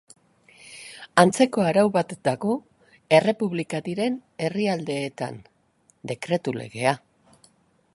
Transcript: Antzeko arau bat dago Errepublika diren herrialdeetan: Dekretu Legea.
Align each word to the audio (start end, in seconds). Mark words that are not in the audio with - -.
Antzeko 1.23 1.65
arau 1.71 1.83
bat 1.97 2.15
dago 2.29 2.55
Errepublika 3.19 3.83
diren 3.91 4.19
herrialdeetan: 4.47 5.39
Dekretu 6.15 6.61
Legea. 6.63 7.01